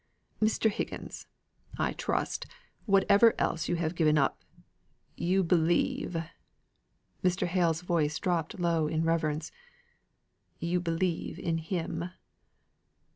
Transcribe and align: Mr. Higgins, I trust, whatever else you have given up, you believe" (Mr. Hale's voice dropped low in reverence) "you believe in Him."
Mr. 0.41 0.71
Higgins, 0.71 1.27
I 1.77 1.93
trust, 1.93 2.47
whatever 2.87 3.35
else 3.37 3.69
you 3.69 3.75
have 3.75 3.93
given 3.93 4.17
up, 4.17 4.43
you 5.15 5.43
believe" 5.43 6.17
(Mr. 7.23 7.45
Hale's 7.45 7.81
voice 7.81 8.17
dropped 8.17 8.59
low 8.59 8.87
in 8.87 9.03
reverence) 9.03 9.51
"you 10.57 10.79
believe 10.79 11.37
in 11.37 11.59
Him." 11.59 12.09